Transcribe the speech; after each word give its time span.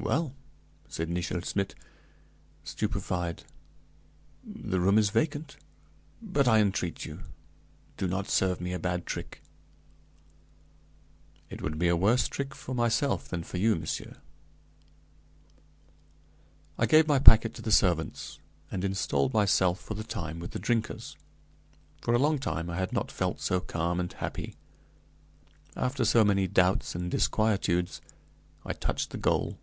"Well," 0.00 0.32
said 0.88 1.10
Nichel 1.10 1.40
Schmidt, 1.42 1.74
stupefied, 2.64 3.44
"the 4.42 4.80
room 4.80 4.96
is 4.96 5.10
vacant, 5.10 5.56
but 6.22 6.48
I 6.48 6.60
entreat 6.60 7.04
you, 7.04 7.24
do 7.98 8.06
not 8.06 8.28
serve 8.30 8.60
me 8.60 8.72
a 8.72 8.78
bad 8.78 9.04
trick." 9.04 9.42
"It 11.50 11.60
would 11.60 11.78
be 11.78 11.88
a 11.88 11.96
worse 11.96 12.26
trick 12.26 12.54
for 12.54 12.74
myself 12.74 13.28
than 13.28 13.42
for 13.42 13.58
you, 13.58 13.74
monsieur." 13.74 14.16
I 16.78 16.86
gave 16.86 17.08
my 17.08 17.18
packet 17.18 17.52
to 17.54 17.62
the 17.62 17.72
servants, 17.72 18.38
and 18.70 18.84
installed 18.84 19.34
myself 19.34 19.78
for 19.80 19.92
the 19.94 20.04
time 20.04 20.38
with 20.38 20.52
the 20.52 20.58
drinkers. 20.60 21.16
For 22.00 22.14
a 22.14 22.18
long 22.20 22.38
time 22.38 22.70
I 22.70 22.76
had 22.76 22.92
not 22.94 23.12
felt 23.12 23.40
so 23.40 23.60
calm 23.60 24.00
and 24.00 24.10
happy. 24.12 24.56
After 25.76 26.04
so 26.04 26.24
many 26.24 26.46
doubts 26.46 26.94
and 26.94 27.10
disquietudes, 27.10 28.00
I 28.64 28.72
touched 28.72 29.10
the 29.10 29.18
goal. 29.18 29.58